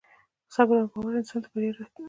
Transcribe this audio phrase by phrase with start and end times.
[0.55, 1.99] صبر او باور انسان بریا ته رسوي.